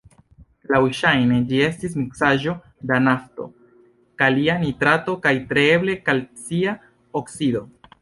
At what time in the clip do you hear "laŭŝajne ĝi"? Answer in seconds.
0.75-1.59